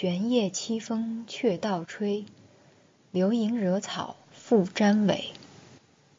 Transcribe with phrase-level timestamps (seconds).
[0.00, 2.24] 玄夜凄风却道吹，
[3.10, 5.26] 流萤惹草复沾尾。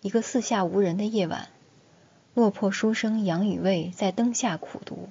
[0.01, 1.47] 一个四下无人的夜晚，
[2.35, 5.09] 落魄书生杨雨卫在灯下苦读。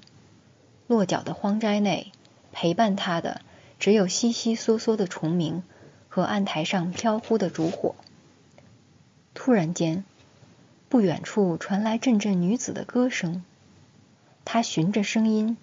[0.87, 2.13] 落脚的荒斋内，
[2.53, 3.41] 陪伴他的
[3.81, 5.65] 只有悉悉嗦嗦的虫鸣
[6.09, 7.97] 和案台上飘忽的烛火。
[9.35, 10.05] 突然间，
[10.89, 13.43] 不远处传来阵阵女子的歌声。
[14.45, 15.57] 他循着声音，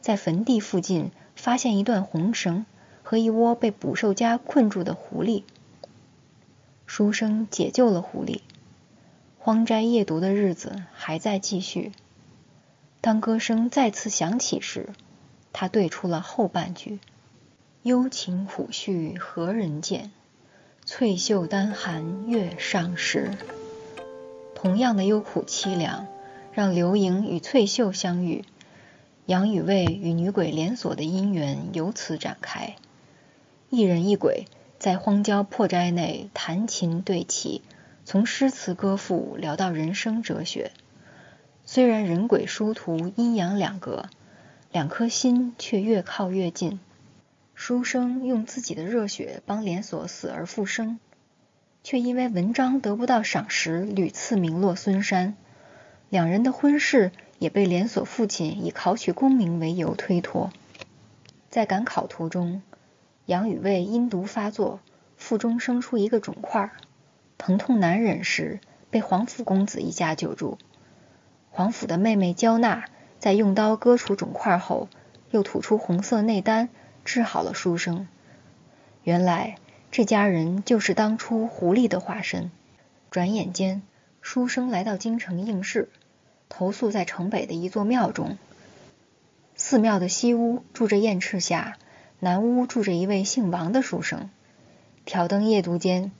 [0.00, 1.10] 在坟地附近
[1.44, 2.64] 发现一段红绳
[3.02, 5.42] 和一窝被捕兽夹困住的狐狸。
[6.86, 8.40] 书生解救了狐狸。
[9.38, 11.92] 荒斋夜读的日子还在继续。
[13.02, 14.88] 当歌声再次响起时，
[15.52, 16.98] 他对出了后半句
[17.84, 20.12] ：“幽情苦绪何人见？
[20.86, 23.36] 翠袖丹寒月上时。”
[24.56, 26.06] 同样的幽苦凄凉，
[26.54, 28.46] 让刘盈与翠袖相遇，
[29.26, 32.76] 杨雨卫与女鬼连锁的姻缘由此展开。
[33.70, 34.46] 一人一鬼
[34.78, 37.62] 在荒郊破斋内弹琴对棋。
[38.06, 40.72] 从诗词歌赋聊到人生哲学，
[41.64, 44.10] 虽然人鬼殊途阴阳两隔，
[44.70, 46.80] 两颗心却越靠越近。
[47.54, 50.98] 书生用自己的热血帮连锁死而复生，
[51.82, 55.34] 却因为文章得不到赏识，屡次名落孙山。
[56.10, 57.10] 两人的婚事
[57.44, 60.50] 也被连锁父亲以考取功名为由推脱。
[61.50, 62.62] 在赶考途中，
[63.26, 64.80] 杨雨卫阴毒发作，
[65.18, 66.72] 腹中生出一个肿块。
[67.36, 70.56] 疼痛难忍时，被皇甫公子一家救助。
[71.50, 72.86] 皇甫的妹妹焦娜
[73.18, 74.88] 在用刀割除肿块后，
[75.30, 76.70] 又吐出红色内丹，
[77.04, 78.08] 治好了书生。
[79.02, 79.56] 原来
[79.90, 82.50] 这家人就是当初狐狸的化身。
[83.10, 83.82] 转眼间，
[84.22, 85.90] 书生来到京城应试，
[86.48, 88.38] 投宿在城北的一座庙中。
[89.56, 91.76] 寺庙的西屋住着燕赤霞，
[92.20, 94.30] 南屋住着一位姓王的书生。
[95.04, 96.12] 挑灯夜读间。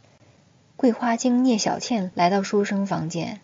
[0.77, 3.41] 桂花精聂小倩来到书生房间，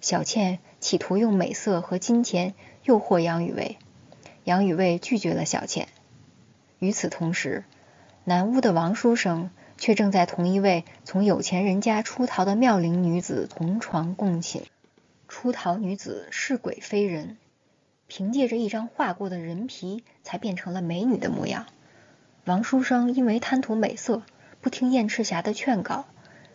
[0.00, 3.78] 小倩企图用美色和金钱诱惑杨雨薇，
[4.44, 5.88] 杨雨薇拒绝了小倩。
[6.78, 7.64] 与此同时，
[8.24, 14.62] 南屋的王书生却正在同一位从有钱人家出逃的妙龄女子同床共寝。
[15.32, 17.38] 出逃女子是鬼非人，
[18.06, 21.64] 凭借着一张画过的人皮才变成了美女的模样。
[22.44, 24.22] 王书生因为贪图美色，
[24.60, 26.04] 不听燕赤霞的劝告。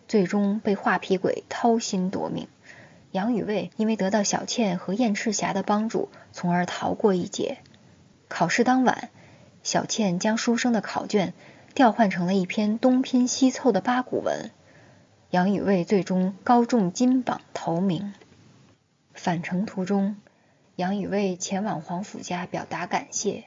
[0.06, 2.46] 最终被画皮鬼掏心夺命，
[3.10, 7.58] 杨雨卫因为得到小倩和燕赤霞的帮助，从而逃过一劫。
[8.28, 9.10] 考试当晚，
[9.64, 11.34] 小倩将书生的考卷
[11.74, 14.52] 调换成了一篇东拼西凑的八股文，
[15.30, 18.14] 杨雨卫最终高中金榜头名。
[19.18, 20.16] 返程途中，
[20.76, 23.44] 杨雨卫前往皇甫家表达感谢，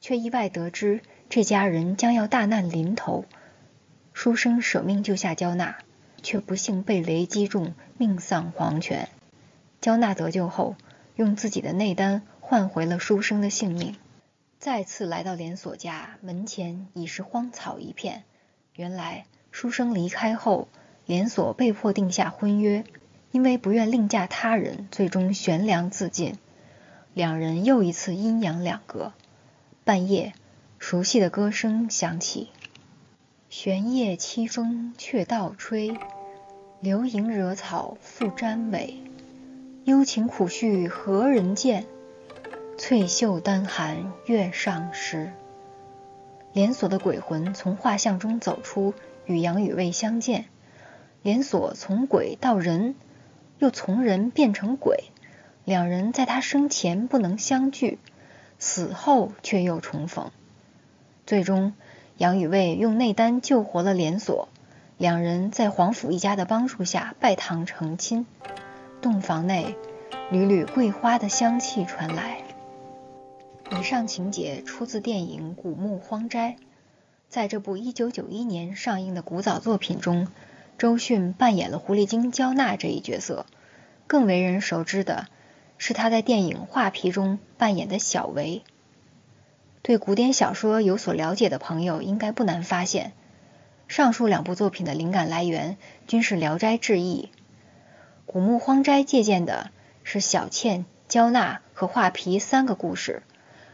[0.00, 3.24] 却意外得知这家人将要大难临头。
[4.12, 5.78] 书生舍命救下焦娜。
[6.24, 9.10] 却不幸被雷击中，命丧黄泉。
[9.82, 10.74] 焦娜得救后，
[11.16, 13.94] 用自己的内丹换回了书生的性命。
[14.58, 18.24] 再次来到连锁家门前，已是荒草一片。
[18.74, 20.68] 原来书生离开后，
[21.04, 22.84] 连锁被迫定下婚约，
[23.34, 26.36] 因为不愿另嫁他人，最终悬梁自尽。
[27.14, 29.12] 两人又一次阴阳两隔。
[29.82, 30.34] 半夜，
[30.78, 32.50] 熟悉的歌声响起。
[33.50, 35.98] 玄夜凄风却倒吹，
[36.78, 39.02] 流萤惹草复沾尾。
[39.82, 41.86] 幽情苦绪何人见？
[42.78, 45.32] 翠袖单寒月上时。
[46.52, 48.94] 连锁的鬼魂从画像中走出，
[49.26, 50.44] 与杨雨薇相见。
[51.22, 52.94] 连锁从鬼到人，
[53.58, 55.04] 又从人变成鬼。
[55.64, 57.98] 两人在他生前不能相聚，
[58.58, 60.30] 死后却又重逢。
[61.26, 61.72] 最终。
[62.16, 64.48] 杨雨卫用内丹救活了连锁，
[64.98, 68.24] 两人在皇甫一家的帮助下拜堂成亲。
[69.02, 69.74] 洞房内，
[70.30, 72.44] 缕缕桂花的香气传来。
[73.76, 76.54] 以上情节出自电影《古墓荒斋》。
[77.28, 80.28] 在这部1991年上映的古早作品中，
[80.78, 83.46] 周迅扮演了狐狸精焦娜这一角色。
[84.06, 85.28] 更为人熟知的
[85.78, 88.62] 是他在电影《画皮》中扮演的小维。
[89.82, 93.12] 对古典小说有所了解的朋友，应该不难发现，
[93.88, 95.76] 上述两部作品的灵感来源
[96.06, 97.30] 均是《聊斋志异》。
[98.26, 99.70] 《古墓荒斋》借鉴的
[100.02, 103.22] 是小倩、焦娜和画皮三个故事，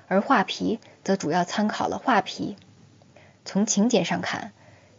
[0.08, 2.56] 而画皮则主要参考了画皮。
[3.44, 4.52] 从情节上看，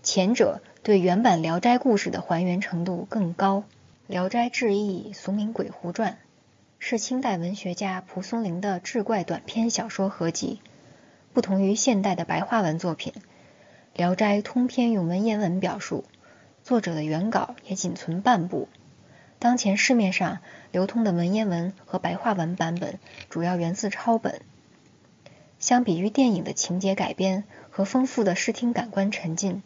[0.03, 3.59] 前者对原版《聊斋》故事的还原程度更高。
[4.07, 6.13] 《聊斋志异》俗名《鬼狐传》，
[6.79, 10.59] 是清代文学家蒲松龄的志怪短篇小说合集。
[11.33, 13.13] 不同于现代的白话文作品，
[13.93, 16.03] 《聊斋》通篇用文言文表述，
[16.63, 18.67] 作者的原稿也仅存半部。
[19.37, 20.39] 当前市面上
[20.71, 22.97] 流通的文言文和白话文版本
[23.29, 24.41] 主要源自抄本。
[25.59, 29.61] 相比于电影的情节改编和丰富的视听感官沉浸，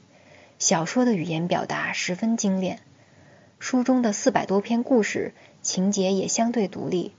[0.57, 2.80] 小说的语言表达十分精炼。
[3.60, 7.13] 书中的四百多篇故事情节也相对独立，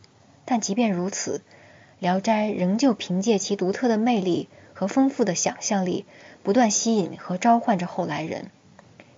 [0.45, 1.39] 但即便如此，
[1.99, 6.05] 《聊斋》仍旧凭借其独特的魅力和丰富的想象力，
[6.43, 8.51] 不断吸引和召唤着后来人。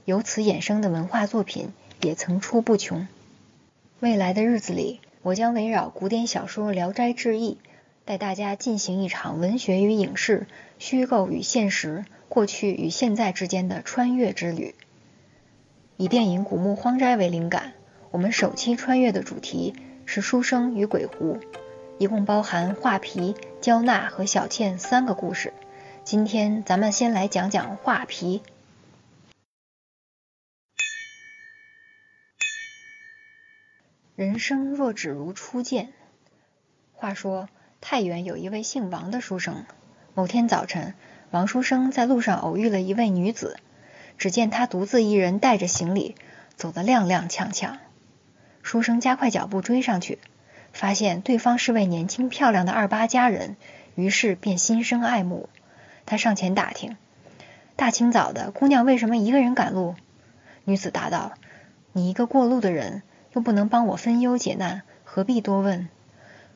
[0.05, 3.07] 由此衍生的文化作品也层出不穷。
[4.01, 7.59] 未来的日子里，我将围绕古典小说《聊斋志异》。
[8.09, 10.47] 带大家进行一场文学与影视、
[10.79, 14.75] 虚构与现实、过去与现在之间的穿越之旅。
[15.99, 17.75] 以电影《古墓荒斋》为灵感，
[18.11, 19.75] 我们首期穿越的主题
[20.07, 21.39] 是书生与鬼狐，
[21.99, 25.53] 一共包含画皮、焦娜和小倩三个故事。
[26.03, 28.41] 今天咱们先来讲讲画皮。
[34.17, 35.93] 人生若只如初见。
[36.95, 37.51] 话说。
[37.81, 39.65] 太原有一位姓王的书生。
[40.15, 40.95] 某天早晨，
[41.31, 43.59] 王书生在路上偶遇了一位女子。
[44.19, 46.17] 只见她独自一人带着行李，
[46.57, 47.79] 走得踉踉跄跄。
[48.63, 50.19] 书生加快脚步追上去，
[50.73, 53.57] 发现对方是位年轻漂亮的二八佳人，
[53.95, 55.49] 于是便心生爱慕。
[56.05, 56.97] 他上前打听
[57.77, 59.95] ：“大清早的，姑娘为什么一个人赶路？”
[60.65, 61.35] 女子答道
[61.93, 63.03] ：“你一个过路的人，
[63.35, 65.89] 又不能帮我分忧解难，何必多问？”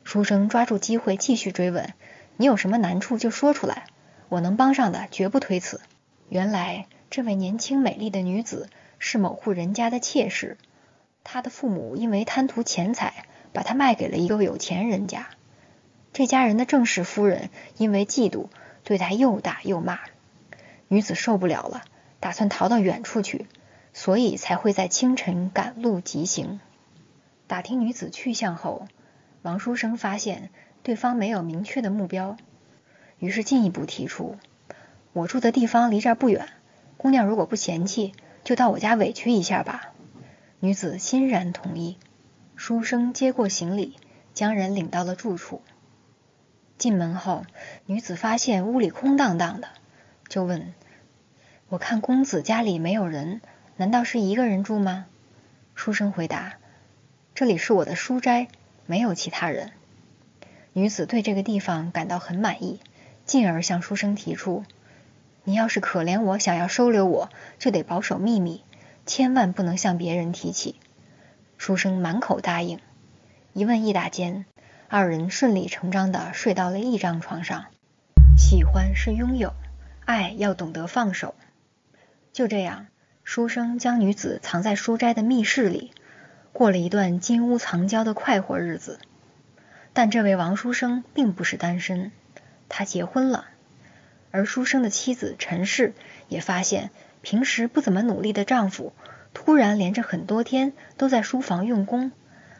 [0.04, 1.94] 书生抓住机会继续追问
[2.36, 3.86] ：“你有什么难处就说出来，
[4.28, 5.80] 我能帮上的绝不推辞。”
[6.28, 8.68] 原来这位年轻美丽的女子
[8.98, 10.56] 是某户人家的妾室，
[11.24, 15.28] 她的父母因为贪图钱财，把她卖给了一个有钱人家。
[16.12, 18.46] 这家人的正室夫人因为嫉妒，
[18.84, 20.00] 对她又打又骂。
[20.88, 21.82] 女子受不了了，
[22.20, 23.46] 打算逃到远处去，
[23.94, 26.60] 所以才会在清晨赶路疾行。
[27.46, 28.86] 打听女子去向后。
[29.42, 30.50] 王书生发现
[30.84, 32.36] 对方没有明确的目标，
[33.18, 34.36] 于是进一步提出
[35.12, 36.48] ：“我住的地方离这儿不远，
[36.96, 38.12] 姑娘如果不嫌弃，
[38.44, 39.92] 就到我家委屈一下吧。”
[40.60, 41.98] 女子欣然同意。
[42.54, 43.96] 书生接过行李，
[44.32, 45.60] 将人领到了住处。
[46.78, 47.44] 进门后，
[47.86, 49.68] 女子发现屋里空荡荡的，
[50.28, 50.72] 就问
[51.68, 53.40] ：“我看公子家里没有人，
[53.76, 55.06] 难道是一个人住吗？”
[55.74, 56.54] 书生回答
[57.34, 58.46] ：“这里是我的书斋。”
[58.92, 59.70] 没有其他人。
[60.74, 62.78] 女子对这个地方感到很满意，
[63.24, 64.64] 进而向书生提出
[65.44, 68.62] ：“你要是可怜我，想要收留我，就得保守秘密，
[69.06, 70.76] 千万不能向别人提起。”
[71.56, 72.80] 书生满口答应。
[73.54, 74.44] 一问一答间，
[74.88, 77.68] 二人顺理成章的睡到了一张床上。
[78.36, 79.54] 喜欢是拥有，
[80.04, 81.34] 爱要懂得放手。
[82.34, 82.88] 就这样，
[83.24, 85.92] 书生将女子藏在书斋的密室里。
[86.52, 88.98] 过了一段金屋藏娇的快活日子，
[89.92, 92.12] 但这位王书生并不是单身，
[92.68, 93.46] 他结婚了。
[94.30, 95.94] 而书生的妻子陈氏
[96.28, 96.90] 也发现，
[97.20, 98.92] 平时不怎么努力的丈夫，
[99.34, 102.12] 突然连着很多天都在书房用功，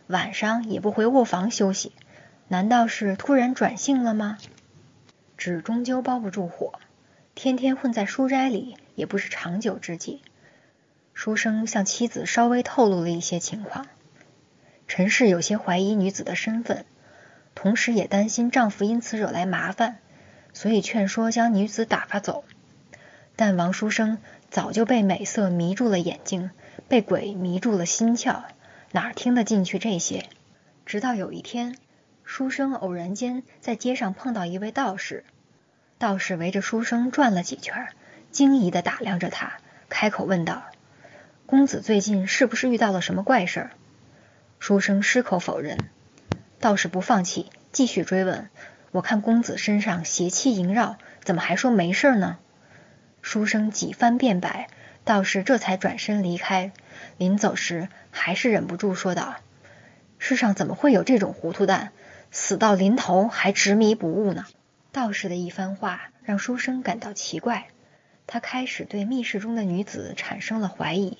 [0.06, 1.92] 晚上也不回卧房休息，
[2.48, 4.38] 难道是突然转性了吗？
[5.36, 6.78] 纸终究包不住火，
[7.34, 10.22] 天天混在书斋里也不是长久之计。
[11.14, 13.86] 书生向妻子稍微透露了一些情况，
[14.88, 16.84] 陈氏有些怀疑女子的身份，
[17.54, 19.98] 同时也担心丈夫因此惹来麻烦，
[20.52, 22.44] 所以劝说将女子打发走。
[23.36, 24.18] 但王书生
[24.50, 26.50] 早就被美色迷住了眼睛，
[26.88, 28.42] 被鬼迷住了心窍，
[28.90, 30.28] 哪听得进去这些？
[30.84, 31.76] 直到有一天，
[32.24, 35.24] 书生偶然间在街上碰到一位道士，
[35.98, 37.88] 道士围着书生转了几圈，
[38.30, 40.64] 惊疑的打量着他，开口问道。
[41.46, 43.70] 公子最近是不是遇到了什么怪事儿？
[44.58, 45.76] 书生矢口否认。
[46.60, 48.48] 道士不放弃，继续追问
[48.90, 52.38] ：“我看公子身上邪气萦绕，怎么还说没事呢？”
[53.20, 54.68] 书生几番辩白，
[55.04, 56.72] 道士这才转身离开。
[57.18, 59.36] 临走时，还是忍不住说道
[60.18, 61.90] ：“世上怎么会有这种糊涂蛋？
[62.30, 64.46] 死到临头还执迷不悟呢？”
[64.90, 67.66] 道士的一番话让书生感到奇怪，
[68.26, 71.18] 他开始对密室中的女子产生了怀疑。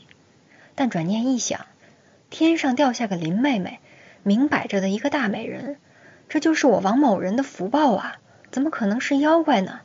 [0.75, 1.67] 但转念一想，
[2.31, 3.81] 天上掉下个林妹妹，
[4.23, 5.79] 明摆着的一个大美人，
[6.29, 8.19] 这就是我王某人的福报啊！
[8.50, 9.81] 怎么可能是妖怪呢？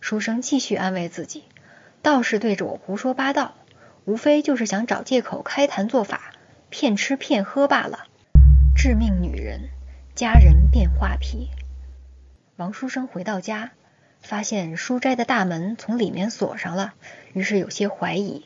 [0.00, 1.44] 书生继续安慰自己，
[2.02, 3.54] 道士对着我胡说八道，
[4.04, 6.32] 无非就是想找借口开坛做法，
[6.70, 8.06] 骗吃骗喝罢了。
[8.76, 9.70] 致命女人，
[10.14, 11.50] 佳人变画皮。
[12.56, 13.72] 王书生回到家，
[14.20, 16.94] 发现书斋的大门从里面锁上了，
[17.32, 18.44] 于是有些怀疑。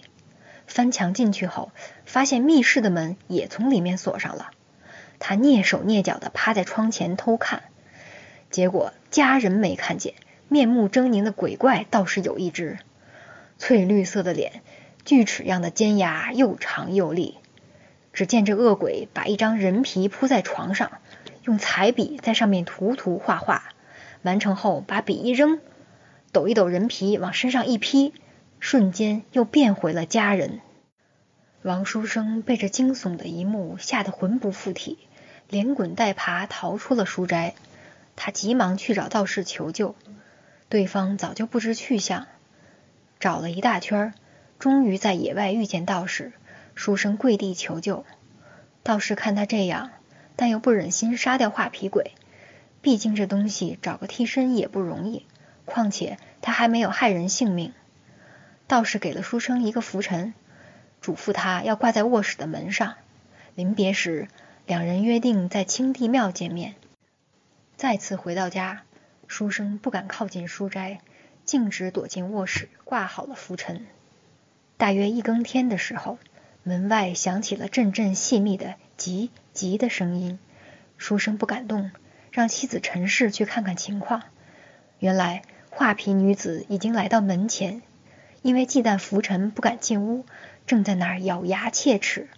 [0.72, 1.70] 翻墙进去后，
[2.06, 4.52] 发现密室的门也从里面锁上了。
[5.18, 7.64] 他蹑手蹑脚的趴在窗前偷看，
[8.50, 10.14] 结果家人没看见，
[10.48, 12.78] 面目狰狞的鬼怪倒是有一只，
[13.58, 14.62] 翠绿色的脸，
[15.04, 17.36] 锯齿样的尖牙又长又利。
[18.14, 20.90] 只见这恶鬼把一张人皮铺在床上，
[21.44, 23.74] 用彩笔在上面涂涂画画，
[24.22, 25.60] 完成后把笔一扔，
[26.32, 28.14] 抖一抖人皮往身上一披，
[28.64, 30.60] 瞬间又变回了家人。
[31.62, 34.98] 王书生被这惊悚的一幕吓得魂不附体，
[35.48, 37.54] 连滚带爬逃出了书斋。
[38.14, 39.96] 他急忙去找道士求救，
[40.68, 42.28] 对方早就不知去向，
[43.18, 44.14] 找了一大圈，
[44.60, 46.32] 终于在野外遇见道士。
[46.76, 48.04] 书生跪地求救，
[48.84, 49.90] 道士看他这样，
[50.36, 52.12] 但又不忍心杀掉画皮鬼，
[52.80, 55.26] 毕竟这东西找个替身也不容易，
[55.64, 57.74] 况且他还没有害人性命。
[58.72, 60.32] 道士给了书生一个拂尘，
[61.02, 62.94] 嘱咐他要挂在卧室的门上。
[63.54, 64.28] 临别时，
[64.64, 66.74] 两人约定在清帝庙见面。
[67.76, 68.84] 再次回到家，
[69.26, 71.00] 书生不敢靠近书斋，
[71.44, 73.84] 径直躲进卧室，挂好了拂尘。
[74.78, 76.18] 大约一更天的时候。
[76.62, 80.38] 门外响起了阵阵细密的“急急”的声音，
[80.96, 81.90] 书生不敢动，
[82.30, 84.22] 让妻子陈氏去看看情况。
[84.98, 87.82] 原来画皮女子已经来到门前，
[88.42, 90.26] 因为忌惮浮尘不敢进屋，
[90.66, 92.28] 正在那儿咬牙切齿。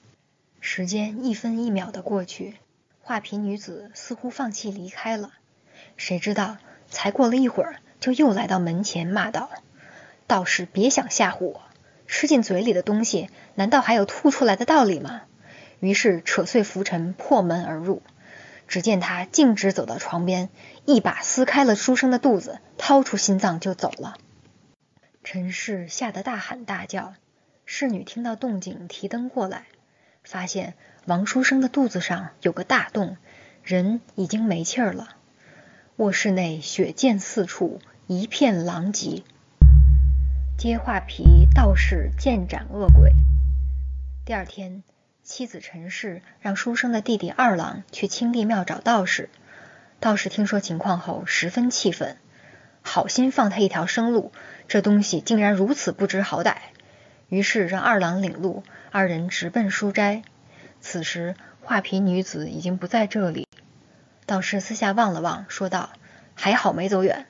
[0.60, 2.54] 时间一分一秒的过去，
[3.02, 5.32] 画皮女子似乎放弃离开了。
[5.96, 6.58] 谁知道
[6.88, 9.50] 才过了一会儿，就又来到门前，骂道
[10.26, 11.62] ：“道士别想吓唬我！”
[12.06, 15.22] 吃进嘴里的东西，难道还有吐出来的道理吗？
[15.80, 18.02] 于是扯碎浮尘，破门而入。
[18.68, 20.48] 只见他径直走到床边，
[20.84, 24.16] 一把撕开了书生的肚子，掏出心脏就走了。
[25.24, 27.14] 陈氏吓得大喊大叫。
[27.64, 29.64] 侍女听到动静，提灯过来，
[30.22, 30.74] 发现
[31.06, 33.16] 王书生的肚子上有个大洞，
[33.62, 35.16] 人已经没气儿了。
[35.96, 39.22] 卧室内血溅四处，一片狼藉。
[40.58, 43.12] 接画皮道士剑斩恶鬼。
[44.26, 44.82] 第二天，
[45.22, 49.30] 妻子陈氏让书生的弟弟二郎去清帝庙找道士。
[50.00, 52.18] 道士听说情况后十分气愤，
[52.82, 54.32] 好心放他一条生路，
[54.68, 56.56] 这东西竟然如此不知好歹。
[57.28, 60.22] 于是让二郎领路，二人直奔书斋。
[60.80, 63.48] 此时画皮女子已经不在这里。
[64.26, 65.90] 道士四下望了望，说道
[66.34, 67.26] ：“还好没走远。”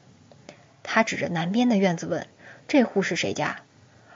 [0.83, 2.27] 他指着南边的院子问。
[2.67, 3.59] 这户是谁家？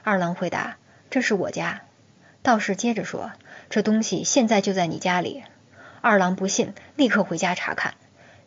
[0.03, 0.79] 二郎回答
[1.11, 1.83] ：“这是我家。”
[2.43, 3.33] 道士接着说
[3.69, 5.45] ：“这东西现在就在你家里。”
[6.01, 7.95] 二郎不信，立刻回家查看。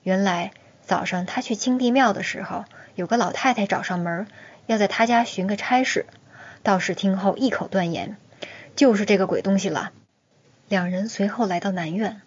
[0.03, 0.51] 原来
[0.81, 4.27] 早上他去清帝庙的时候，有个老太太找上门，
[4.67, 6.05] 要在他家寻个差事。
[6.63, 8.17] 道士听后一口断言
[8.75, 9.91] ：“就是这个鬼东西了。”
[10.69, 12.21] 两人随后来到南院，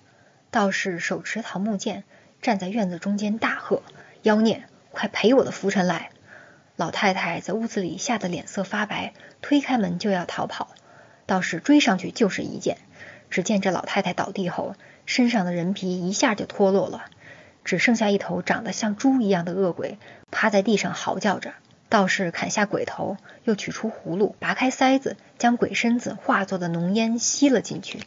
[0.50, 2.04] 道士手持桃木剑，
[2.42, 3.82] 站在院子中间大喝
[4.22, 6.10] ：“妖孽，快赔我的浮尘来！”
[6.76, 10.74] 老太太在屋子里吓得脸色发白，推开门就要逃跑。
[11.26, 12.78] 道士追上去就是一剑，
[13.30, 14.74] 只见这老太太倒地后，
[15.06, 17.04] 身上的人皮一下就脱落了，
[17.64, 19.98] 只剩下一头长得像猪一样的恶鬼
[20.32, 21.54] 趴在地上嚎叫着。
[21.88, 28.00] 道士砍下鬼头，又取出葫芦，拔开塞子，将鬼身子化作的浓烟吸了进去。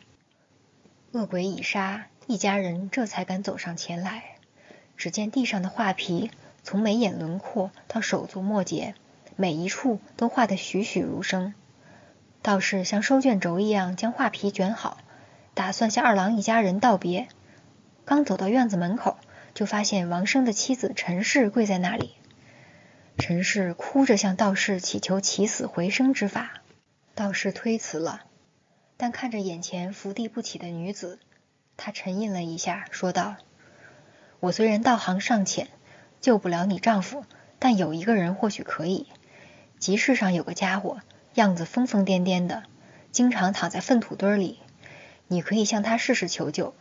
[1.12, 4.24] 恶鬼已杀，一家人这才敢走上前来。
[4.98, 6.32] 只见地上的画皮。
[6.64, 8.94] 从眉眼轮廓到手足末节，
[9.38, 11.54] 每一处都画得栩栩如生。
[12.42, 14.98] 道士像收卷轴一样将画皮卷好，
[15.54, 17.30] 打算向二郎一家人道别。
[18.04, 19.16] 刚走到院子门口，
[19.54, 22.16] 就发现王生的妻子陈氏跪在那里。
[23.18, 26.62] 陈氏哭着向道士祈求起死回生之法，
[27.16, 28.22] 道士推辞了。
[28.96, 31.20] 但看着眼前伏地不起的女子，
[31.78, 33.36] 他沉吟了一下，说道
[34.40, 35.68] ：“我虽然道行尚浅。”
[36.20, 37.26] 救不了你丈夫，
[37.60, 39.08] 但有一个人或许可以。
[39.78, 41.00] 集市上有个家伙，
[41.36, 42.64] 样子疯疯癫癫的，
[43.12, 44.60] 经常躺在粪土堆里。
[45.28, 46.74] 你可以向他试试求救，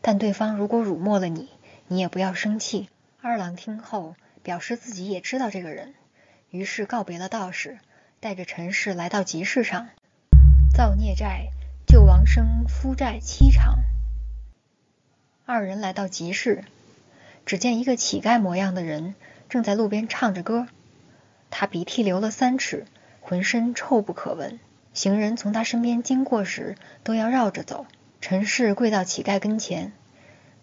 [0.00, 1.50] 但对方如果辱没了你，
[1.88, 2.88] 你也不要生气。
[3.20, 5.94] 二郎听后表示自己也知道这个人，
[6.50, 7.78] 于是告别了道士，
[8.20, 9.88] 带着陈氏来到集市上，
[10.72, 11.48] 造孽债，
[11.86, 13.78] 救王生夫债七偿。
[15.46, 16.62] 二人来到集市。
[17.46, 19.14] 只见一个乞丐模样的人
[19.50, 20.66] 正在路边唱着歌，
[21.50, 22.86] 他鼻涕流了三尺，
[23.20, 24.58] 浑身臭不可闻。
[24.94, 27.86] 行人从他身边经过时都要绕着走。
[28.22, 29.92] 陈氏跪到乞丐跟前，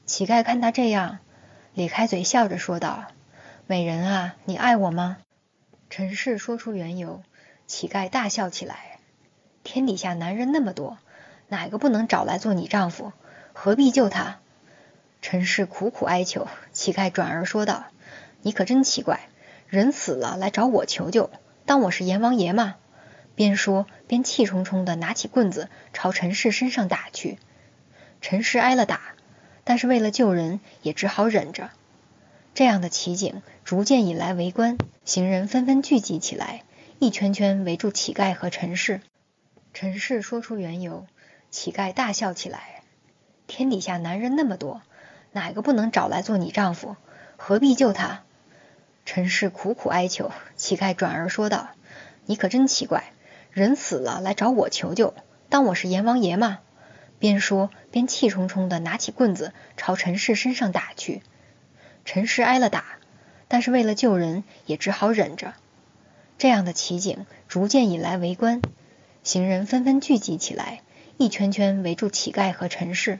[0.08, 1.20] 乞丐看他这样，
[1.76, 3.06] 咧开嘴笑着说道
[3.72, 5.20] ：“美人啊，你爱我吗？
[5.90, 7.24] 陈氏说出缘由，
[7.68, 9.00] 乞丐大笑起来。
[9.64, 10.98] 天底下男人那么多，
[11.48, 13.14] 哪个不能找来做你丈夫？
[13.54, 14.40] 何必救他？
[15.22, 17.86] 陈氏苦苦哀求，乞丐转而说道
[18.44, 19.30] ：“你可真奇怪，
[19.70, 21.32] 人死了来找我求救，
[21.66, 22.76] 当我是阎王爷吗？”
[23.36, 27.40] 边说边气冲冲地拿起棍子朝陈氏身上打去。
[28.20, 29.00] 陈氏挨了打，
[29.64, 31.70] 但是为了救人，也只好忍着。
[32.54, 36.64] 这样的奇景逐渐引来围观，行人纷纷聚集起来，
[37.00, 39.02] 一圈圈围住乞丐和陈氏。
[39.74, 41.08] 陈氏说出缘由，
[41.50, 42.84] 乞丐大笑起来
[43.48, 44.82] ：“天底下男人那么多。”
[45.34, 46.98] 哪个不能找来做你丈夫？
[47.38, 48.24] 何必救他？
[49.06, 51.70] 陈氏苦苦哀求，乞丐转而说道
[52.28, 53.14] ：“你可真奇怪，
[53.52, 55.14] 人死了来找我求救，
[55.48, 56.60] 当我是阎王爷吗？”
[57.18, 61.22] 边说边气冲冲地拿起棍子朝陈氏身上打去。
[62.06, 62.84] 陈氏挨了打，
[63.48, 65.54] 但是为了救人，也只好忍着。
[66.38, 68.62] 这样的奇景逐渐引来围观，
[69.24, 70.82] 行人纷纷聚集起来，
[71.18, 73.20] 一圈圈围住乞丐和陈氏。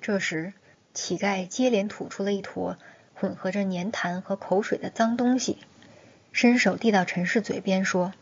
[0.00, 0.52] 这时，
[0.94, 2.78] 乞丐接连吐出了一坨
[3.14, 5.58] 混合着粘痰和口水的脏东西，
[6.32, 8.12] 伸手递到陈氏嘴边说：“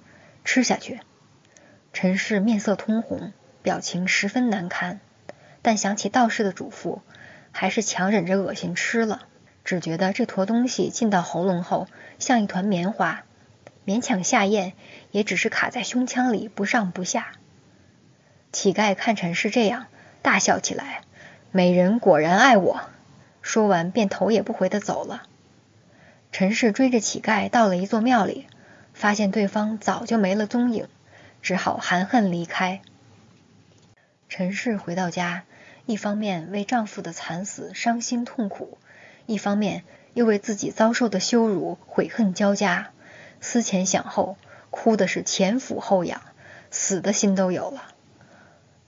[0.44, 1.00] 吃下去。”
[1.92, 3.32] 陈氏面色通红，
[3.62, 4.98] 表情十分难堪，
[5.62, 7.00] 但想起道士的嘱咐，
[7.52, 9.28] 还是强忍着恶心吃了。
[9.64, 13.24] 只觉得这坨东西进到喉咙后像一团棉花，
[13.86, 14.74] 勉强下咽，
[15.10, 17.32] 也只是卡在胸腔里不上不下。
[18.52, 19.86] 乞丐看陈氏这样，
[20.22, 21.00] 大笑起来。
[21.50, 22.80] 美人果然爱我，
[23.40, 25.22] 说完便头也不回的走了。
[26.30, 28.46] 陈氏追着乞丐到了一座庙里，
[28.92, 30.88] 发现对方早就没了踪影，
[31.42, 32.82] 只好含恨离开。
[34.28, 35.44] 陈氏回到家，
[35.86, 38.78] 一方面为丈夫的惨死伤心痛苦，
[39.26, 42.90] 一方面又为自己遭受的羞辱悔恨交加，
[43.40, 44.36] 思前想后，
[44.70, 46.20] 哭的是前俯后仰，
[46.70, 47.94] 死的心都有了。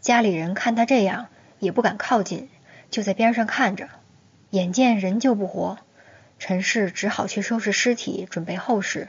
[0.01, 2.49] 家里人看他这样，也不敢靠近。
[2.91, 3.89] 就在边上看着，
[4.51, 5.79] 眼见人救不活，
[6.39, 9.09] 陈氏只好去收拾尸体，准备后事。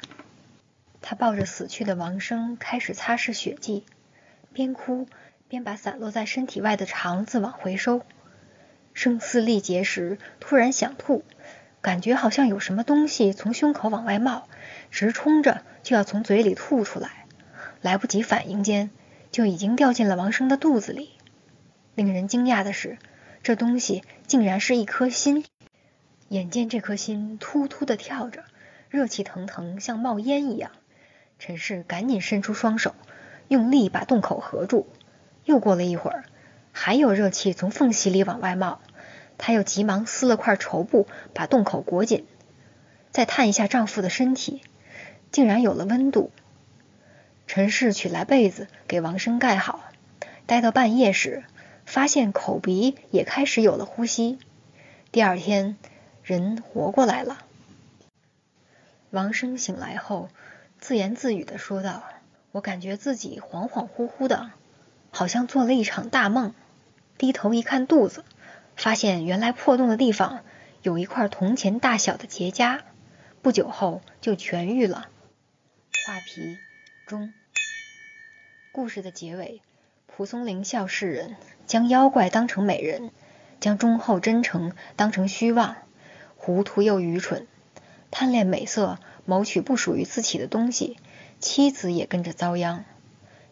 [1.02, 3.86] 他抱着死去的王生，开始擦拭血迹，
[4.52, 5.08] 边哭
[5.48, 8.02] 边把散落在身体外的肠子往回收。
[8.98, 11.24] 声嘶力竭时，突然想吐，
[11.82, 14.48] 感觉好像有什么东西从胸口往外冒，
[14.90, 17.28] 直冲着就要从嘴里吐出来，
[17.80, 18.90] 来不及反应间，
[19.32, 21.12] 就已经掉进了王生的肚子里。
[21.94, 22.98] 令人惊讶的是。
[23.44, 25.46] 这东西竟然是一颗心，
[26.28, 28.46] 眼见这颗心突突的跳着，
[28.90, 30.72] 热气腾腾，像冒烟一样。
[31.38, 32.96] 陈氏赶紧伸出双手，
[33.48, 34.88] 用力把洞口合住。
[35.46, 36.26] 又过了一会儿，
[36.72, 38.82] 还有热气从缝隙里往外冒，
[39.38, 42.26] 她又急忙撕了块绸布，把洞口裹紧。
[43.12, 44.62] 再探一下丈夫的身体，
[45.32, 46.32] 竟然有了温度。
[47.48, 49.84] 陈氏取来被子给王生盖好，
[50.46, 51.44] 待到半夜时。
[51.86, 54.40] 发现口鼻也开始有了呼吸，
[55.14, 55.78] 第二天
[56.22, 57.38] 人活过来了。
[59.10, 60.28] 王生醒来后
[60.82, 62.04] 自言自语的说道
[62.52, 64.52] ：“我感觉自己恍恍惚惚的，
[65.12, 66.54] 好像做了一场大梦。
[67.18, 68.26] 低头一看肚子，
[68.78, 70.44] 发现原来破洞的地方
[70.84, 72.80] 有一块铜钱大小的结痂，
[73.42, 75.10] 不久后就痊愈了。”
[76.08, 76.58] 画皮
[77.08, 77.34] 中，
[78.72, 79.62] 故事的结尾。
[80.06, 81.36] 蒲松龄笑世人，
[81.68, 83.12] 将妖怪当成美人，
[83.60, 85.76] 将忠厚真诚当成虚妄，
[86.36, 87.46] 糊涂又愚蠢，
[88.10, 90.98] 贪恋美色，谋取不属于自己的东西，
[91.40, 92.86] 妻子也跟着遭殃。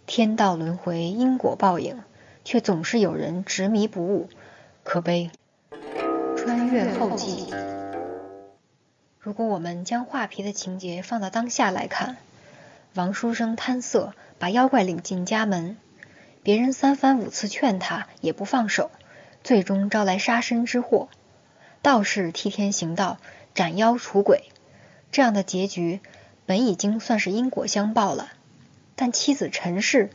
[0.07, 2.01] 天道轮回，因果报应，
[2.43, 4.29] 却总是有人执迷不悟，
[4.85, 5.31] 可悲。
[6.37, 7.51] 穿越后记，
[9.19, 12.17] 如果我们将画皮的情节放到当下来看，
[12.93, 15.75] 王书生贪色，把妖怪领进家门。
[16.43, 18.91] 别人三番五次劝他，也不放手，
[19.43, 21.09] 最终招来杀身之祸。
[21.81, 23.17] 道士替天行道，
[23.55, 24.43] 斩妖除鬼，
[25.11, 25.99] 这样的结局
[26.45, 28.31] 本已经算是因果相报了。
[28.95, 30.11] 但妻子陈氏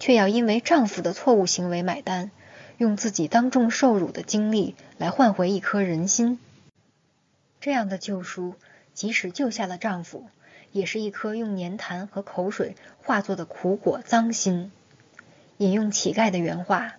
[0.00, 2.30] 却要因为丈夫的错误行为买单，
[2.78, 6.38] 用自己当众受辱的经历来换回一颗人心。
[7.60, 8.54] 这样的救赎，
[8.92, 10.26] 即使救下了丈夫，
[10.72, 14.70] 也是一颗用粘痰和口水化作的苦果脏心。
[15.58, 16.96] 引用乞丐的原话：“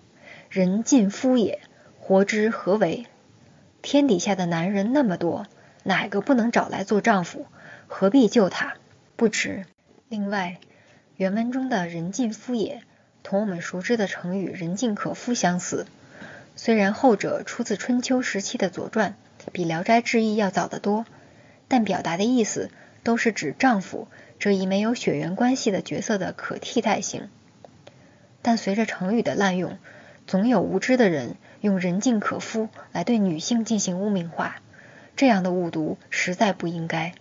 [0.49, 1.59] 人尽夫也，
[1.99, 3.05] 活之何为？
[3.81, 5.45] 天底下的男人那么多，
[5.83, 7.45] 哪个不能找来做丈夫？
[7.87, 8.75] 何必救他？
[9.15, 9.65] 不值。”
[10.07, 10.57] 另外，
[11.17, 12.81] 原文中的“人尽夫也”
[13.25, 15.87] 同我们熟知的成语“人尽可夫”相似，
[16.55, 19.15] 虽然后者出自春秋时期的《左传》，
[19.51, 21.07] 比《聊斋志异》要早得多，
[21.67, 22.69] 但表达的意思
[23.01, 24.07] 都是指丈夫
[24.37, 27.29] 这一没有血缘关系的角色的可替代性。
[28.43, 29.79] 但随着成语的滥用，
[30.27, 34.57] 总有无知的人用“人尽可夫”来对女性进行污名化，
[35.15, 37.15] 这样的误读实在不应该。